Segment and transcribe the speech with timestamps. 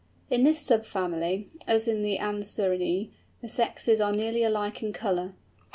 [0.31, 3.11] In this sub family, as in the Anserinæ,
[3.41, 5.35] the sexes are nearly alike in colour.